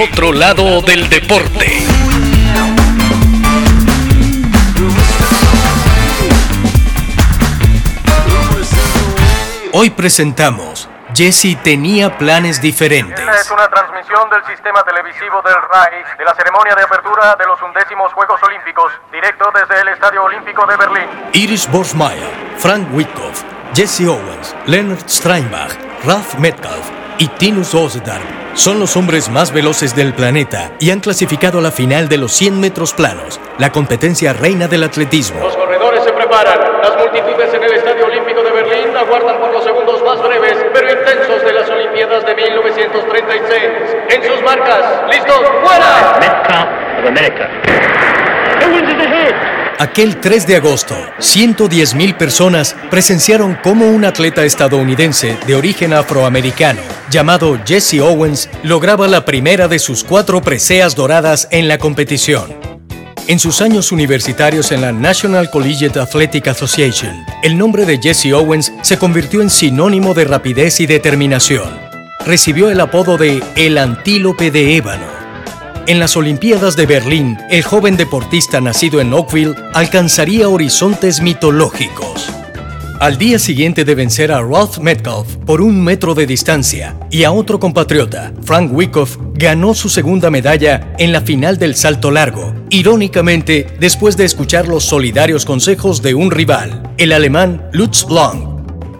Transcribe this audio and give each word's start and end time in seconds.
Otro 0.00 0.32
lado 0.32 0.80
del 0.82 1.10
deporte. 1.10 1.84
Hoy 9.72 9.90
presentamos 9.90 10.88
Jesse 11.12 11.60
tenía 11.64 12.16
planes 12.16 12.60
diferentes. 12.60 13.18
Esta 13.18 13.40
es 13.40 13.50
una 13.50 13.68
transmisión 13.68 14.30
del 14.30 14.44
sistema 14.46 14.84
televisivo 14.84 15.42
del 15.42 15.56
RAI 15.68 16.04
de 16.16 16.24
la 16.24 16.34
ceremonia 16.36 16.76
de 16.76 16.82
apertura 16.84 17.34
de 17.34 17.46
los 17.46 17.60
undécimos 17.60 18.12
Juegos 18.12 18.40
Olímpicos, 18.44 18.92
directo 19.10 19.50
desde 19.52 19.80
el 19.80 19.88
Estadio 19.88 20.22
Olímpico 20.22 20.64
de 20.64 20.76
Berlín. 20.76 21.08
Iris 21.32 21.68
Borsmeyer, 21.72 22.30
Frank 22.58 22.86
Witkoff, 22.92 23.42
Jesse 23.74 24.06
Owens, 24.06 24.54
Leonard 24.66 25.08
Steinbach, 25.08 25.72
Ralph 26.04 26.34
Metcalf 26.34 26.88
y 27.18 27.26
Tinus 27.26 27.74
Ozedar 27.74 28.20
son 28.58 28.80
los 28.80 28.96
hombres 28.96 29.28
más 29.28 29.52
veloces 29.52 29.94
del 29.94 30.12
planeta 30.14 30.72
y 30.80 30.90
han 30.90 30.98
clasificado 30.98 31.60
a 31.60 31.62
la 31.62 31.70
final 31.70 32.08
de 32.08 32.18
los 32.18 32.32
100 32.32 32.58
metros 32.58 32.92
planos, 32.92 33.40
la 33.56 33.70
competencia 33.70 34.32
reina 34.32 34.66
del 34.66 34.82
atletismo. 34.82 35.40
Los 35.40 35.56
corredores 35.56 36.02
se 36.02 36.12
preparan. 36.12 36.58
Las 36.82 36.96
multitudes 36.96 37.54
en 37.54 37.62
el 37.62 37.72
Estadio 37.72 38.06
Olímpico 38.06 38.42
de 38.42 38.50
Berlín 38.50 38.96
aguardan 38.96 39.38
por 39.38 39.52
los 39.52 39.62
segundos 39.62 40.02
más 40.04 40.20
breves, 40.20 40.56
pero 40.74 40.90
intensos 40.90 41.44
de 41.44 41.52
las 41.52 41.70
Olimpiadas 41.70 42.26
de 42.26 42.34
1936. 42.34 43.62
En 44.10 44.22
sus 44.24 44.42
marcas, 44.42 44.82
listos, 45.08 45.40
fuera. 45.62 46.18
Metcalf 46.18 46.68
of 46.98 47.06
America. 47.06 47.48
Ahead. 49.08 49.67
Aquel 49.80 50.20
3 50.20 50.44
de 50.48 50.56
agosto, 50.56 50.96
110.000 51.20 52.16
personas 52.16 52.74
presenciaron 52.90 53.56
cómo 53.62 53.86
un 53.86 54.04
atleta 54.04 54.44
estadounidense 54.44 55.38
de 55.46 55.54
origen 55.54 55.92
afroamericano, 55.92 56.80
llamado 57.10 57.56
Jesse 57.64 58.00
Owens, 58.00 58.50
lograba 58.64 59.06
la 59.06 59.24
primera 59.24 59.68
de 59.68 59.78
sus 59.78 60.02
cuatro 60.02 60.42
preseas 60.42 60.96
doradas 60.96 61.46
en 61.52 61.68
la 61.68 61.78
competición. 61.78 62.52
En 63.28 63.38
sus 63.38 63.60
años 63.60 63.92
universitarios 63.92 64.72
en 64.72 64.80
la 64.80 64.90
National 64.90 65.48
Collegiate 65.48 66.00
Athletic 66.00 66.48
Association, 66.48 67.24
el 67.44 67.56
nombre 67.56 67.86
de 67.86 68.00
Jesse 68.02 68.32
Owens 68.32 68.72
se 68.82 68.98
convirtió 68.98 69.42
en 69.42 69.50
sinónimo 69.50 70.12
de 70.12 70.24
rapidez 70.24 70.80
y 70.80 70.86
determinación. 70.86 71.78
Recibió 72.26 72.68
el 72.70 72.80
apodo 72.80 73.16
de 73.16 73.44
El 73.54 73.78
Antílope 73.78 74.50
de 74.50 74.76
Ébano. 74.76 75.17
En 75.88 75.98
las 75.98 76.18
Olimpiadas 76.18 76.76
de 76.76 76.84
Berlín, 76.84 77.38
el 77.48 77.62
joven 77.62 77.96
deportista 77.96 78.60
nacido 78.60 79.00
en 79.00 79.10
Oakville 79.10 79.54
alcanzaría 79.72 80.46
horizontes 80.46 81.22
mitológicos. 81.22 82.28
Al 83.00 83.16
día 83.16 83.38
siguiente 83.38 83.86
de 83.86 83.94
vencer 83.94 84.30
a 84.30 84.42
Ralph 84.42 84.80
Metcalf 84.80 85.36
por 85.46 85.62
un 85.62 85.82
metro 85.82 86.14
de 86.14 86.26
distancia 86.26 86.94
y 87.10 87.24
a 87.24 87.32
otro 87.32 87.58
compatriota, 87.58 88.34
Frank 88.42 88.70
Wyckoff, 88.70 89.16
ganó 89.32 89.72
su 89.72 89.88
segunda 89.88 90.28
medalla 90.30 90.92
en 90.98 91.10
la 91.10 91.22
final 91.22 91.56
del 91.56 91.74
salto 91.74 92.10
largo, 92.10 92.52
irónicamente 92.68 93.66
después 93.80 94.18
de 94.18 94.26
escuchar 94.26 94.68
los 94.68 94.84
solidarios 94.84 95.46
consejos 95.46 96.02
de 96.02 96.14
un 96.14 96.30
rival, 96.30 96.82
el 96.98 97.12
alemán 97.14 97.66
Lutz 97.72 98.04
Blanc. 98.04 98.46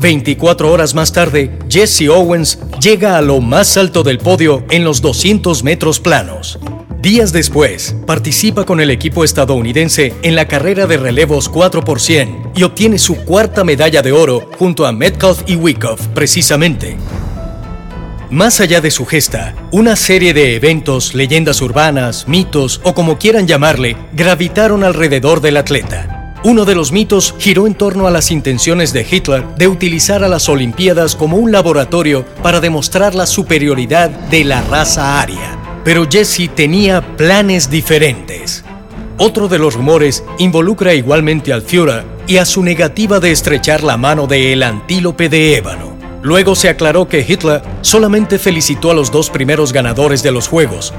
24 0.00 0.70
horas 0.70 0.94
más 0.94 1.14
tarde, 1.14 1.58
Jesse 1.70 2.10
Owens 2.10 2.58
llega 2.78 3.16
a 3.16 3.22
lo 3.22 3.40
más 3.40 3.78
alto 3.78 4.02
del 4.02 4.18
podio 4.18 4.66
en 4.68 4.84
los 4.84 5.00
200 5.00 5.62
metros 5.62 5.98
planos. 5.98 6.58
Días 7.04 7.34
después, 7.34 7.94
participa 8.06 8.64
con 8.64 8.80
el 8.80 8.90
equipo 8.90 9.24
estadounidense 9.24 10.14
en 10.22 10.34
la 10.34 10.48
carrera 10.48 10.86
de 10.86 10.96
relevos 10.96 11.50
4 11.50 11.84
por 11.84 12.00
100 12.00 12.52
y 12.56 12.62
obtiene 12.62 12.98
su 12.98 13.16
cuarta 13.26 13.62
medalla 13.62 14.00
de 14.00 14.10
oro 14.10 14.48
junto 14.58 14.86
a 14.86 14.92
Metcalf 14.92 15.42
y 15.46 15.56
Wyckoff, 15.56 16.06
precisamente. 16.14 16.96
Más 18.30 18.58
allá 18.62 18.80
de 18.80 18.90
su 18.90 19.04
gesta, 19.04 19.54
una 19.70 19.96
serie 19.96 20.32
de 20.32 20.56
eventos, 20.56 21.14
leyendas 21.14 21.60
urbanas, 21.60 22.26
mitos 22.26 22.80
o 22.84 22.94
como 22.94 23.18
quieran 23.18 23.46
llamarle, 23.46 23.98
gravitaron 24.14 24.82
alrededor 24.82 25.42
del 25.42 25.58
atleta. 25.58 26.32
Uno 26.42 26.64
de 26.64 26.74
los 26.74 26.90
mitos 26.90 27.34
giró 27.38 27.66
en 27.66 27.74
torno 27.74 28.06
a 28.06 28.10
las 28.10 28.30
intenciones 28.30 28.94
de 28.94 29.06
Hitler 29.10 29.46
de 29.58 29.68
utilizar 29.68 30.24
a 30.24 30.28
las 30.28 30.48
Olimpiadas 30.48 31.16
como 31.16 31.36
un 31.36 31.52
laboratorio 31.52 32.24
para 32.42 32.60
demostrar 32.60 33.14
la 33.14 33.26
superioridad 33.26 34.08
de 34.08 34.44
la 34.44 34.62
raza 34.62 35.20
aria. 35.20 35.53
Pero 35.84 36.06
Jesse 36.10 36.50
tenía 36.54 37.16
planes 37.16 37.68
diferentes. 37.70 38.64
Otro 39.18 39.48
de 39.48 39.58
los 39.58 39.74
rumores 39.74 40.24
involucra 40.38 40.94
igualmente 40.94 41.52
al 41.52 41.62
Führer 41.62 42.04
y 42.26 42.38
a 42.38 42.44
su 42.44 42.62
negativa 42.62 43.20
de 43.20 43.30
estrechar 43.30 43.84
la 43.84 43.96
mano 43.96 44.26
de 44.26 44.52
el 44.52 44.62
antílope 44.62 45.28
de 45.28 45.56
ébano. 45.56 45.94
Luego 46.22 46.54
se 46.54 46.70
aclaró 46.70 47.06
que 47.06 47.24
Hitler 47.26 47.62
solamente 47.82 48.38
felicitó 48.38 48.90
a 48.90 48.94
los 48.94 49.12
dos 49.12 49.28
primeros 49.28 49.74
ganadores 49.74 50.22
de 50.22 50.32
los 50.32 50.48
Juegos. 50.48 50.94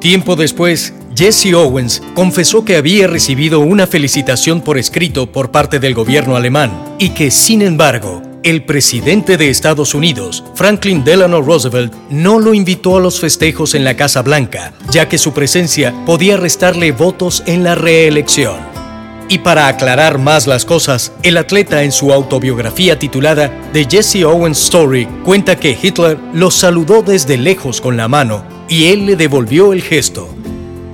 Tiempo 0.00 0.34
después, 0.34 0.92
Jesse 1.16 1.54
Owens 1.54 2.02
confesó 2.14 2.64
que 2.64 2.76
había 2.76 3.06
recibido 3.06 3.60
una 3.60 3.86
felicitación 3.86 4.60
por 4.60 4.78
escrito 4.78 5.30
por 5.30 5.52
parte 5.52 5.78
del 5.78 5.94
gobierno 5.94 6.36
alemán 6.36 6.96
y 6.98 7.10
que, 7.10 7.30
sin 7.30 7.62
embargo, 7.62 8.20
el 8.46 8.62
presidente 8.62 9.36
de 9.36 9.50
Estados 9.50 9.92
Unidos, 9.92 10.44
Franklin 10.54 11.02
Delano 11.02 11.42
Roosevelt, 11.42 11.92
no 12.10 12.38
lo 12.38 12.54
invitó 12.54 12.96
a 12.96 13.00
los 13.00 13.18
festejos 13.18 13.74
en 13.74 13.82
la 13.82 13.96
Casa 13.96 14.22
Blanca, 14.22 14.72
ya 14.88 15.08
que 15.08 15.18
su 15.18 15.32
presencia 15.32 15.92
podía 16.06 16.36
restarle 16.36 16.92
votos 16.92 17.42
en 17.46 17.64
la 17.64 17.74
reelección. 17.74 18.54
Y 19.28 19.38
para 19.38 19.66
aclarar 19.66 20.18
más 20.18 20.46
las 20.46 20.64
cosas, 20.64 21.10
el 21.24 21.38
atleta 21.38 21.82
en 21.82 21.90
su 21.90 22.12
autobiografía 22.12 22.96
titulada 22.96 23.50
The 23.72 23.88
Jesse 23.90 24.22
Owens 24.22 24.62
Story 24.62 25.08
cuenta 25.24 25.56
que 25.56 25.76
Hitler 25.82 26.16
lo 26.32 26.52
saludó 26.52 27.02
desde 27.02 27.36
lejos 27.36 27.80
con 27.80 27.96
la 27.96 28.06
mano 28.06 28.44
y 28.68 28.84
él 28.90 29.06
le 29.06 29.16
devolvió 29.16 29.72
el 29.72 29.82
gesto. 29.82 30.28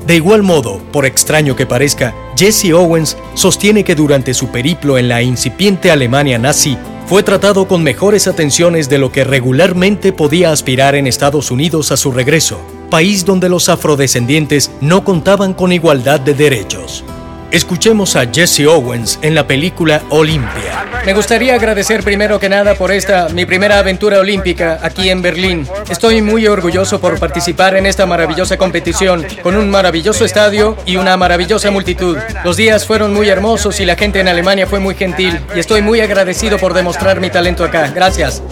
De 0.07 0.17
igual 0.17 0.43
modo, 0.43 0.79
por 0.91 1.05
extraño 1.05 1.55
que 1.55 1.67
parezca, 1.67 2.15
Jesse 2.35 2.73
Owens 2.73 3.19
sostiene 3.35 3.85
que 3.85 3.95
durante 3.95 4.33
su 4.33 4.49
periplo 4.49 4.97
en 4.97 5.09
la 5.09 5.21
incipiente 5.21 5.91
Alemania 5.91 6.39
nazi 6.39 6.79
fue 7.07 7.23
tratado 7.23 7.69
con 7.69 7.83
mejores 7.83 8.27
atenciones 8.27 8.89
de 8.89 8.99
lo 8.99 9.13
que 9.13 9.25
regularmente 9.25 10.13
podía 10.13 10.53
aspirar 10.53 10.95
en 10.95 11.07
Estados 11.07 11.51
Unidos 11.51 11.93
a 11.93 11.97
su 11.97 12.13
regreso, 12.13 12.61
país 12.91 13.25
donde 13.25 13.49
los 13.49 13.69
afrodescendientes 13.69 14.71
no 14.81 15.05
contaban 15.05 15.55
con 15.55 15.73
igualdad 15.73 16.21
de 16.21 16.35
derechos. 16.35 17.05
Escuchemos 17.53 18.17
a 18.17 18.25
Jesse 18.33 18.67
Owens 18.67 19.19
en 19.21 19.35
la 19.35 19.47
película 19.47 20.01
Olimpia. 20.09 20.87
Me 21.05 21.13
gustaría 21.13 21.55
agradecer 21.55 22.03
primero 22.03 22.41
que 22.41 22.49
nada 22.49 22.75
por 22.77 22.91
esta, 22.91 23.29
mi 23.29 23.45
primera 23.45 23.79
aventura 23.79 24.21
olímpica 24.21 24.81
aquí 24.83 25.11
en 25.11 25.21
Berlín. 25.21 25.69
Estoy 25.91 26.23
muy 26.23 26.47
orgulloso 26.47 26.99
por 26.99 27.21
participar 27.21 27.77
en 27.77 27.85
esta 27.85 28.07
maravillosa 28.07 28.57
competición, 28.57 29.27
con 29.43 29.55
un 29.55 29.69
maravilloso 29.69 30.25
estadio 30.25 30.79
y 30.87 30.97
una 30.97 31.19
maravillosa 31.19 31.71
multitud. 31.71 32.17
Los 32.43 32.57
días 32.57 32.87
fueron 32.87 33.13
muy 33.13 33.29
hermosos 33.29 33.81
y 33.81 33.85
la 33.85 33.97
gente 33.97 34.21
en 34.21 34.29
Alemania 34.29 34.67
fue 34.67 34.81
muy 34.81 34.95
gentil, 34.95 35.39
y 35.55 35.59
estoy 35.59 35.83
muy 35.83 36.01
agradecido 36.01 36.57
por 36.57 36.73
demostrar 36.73 37.21
mi 37.21 37.29
talento 37.29 37.65
acá. 37.65 37.93
Gracias. 37.95 38.43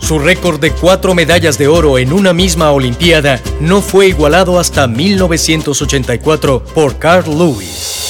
Su 0.00 0.18
récord 0.18 0.58
de 0.58 0.70
cuatro 0.70 1.14
medallas 1.14 1.58
de 1.58 1.68
oro 1.68 1.98
en 1.98 2.10
una 2.10 2.32
misma 2.32 2.70
Olimpiada 2.70 3.38
no 3.60 3.82
fue 3.82 4.06
igualado 4.06 4.58
hasta 4.58 4.86
1984 4.86 6.64
por 6.74 6.98
Carl 6.98 7.28
Lewis. 7.36 8.09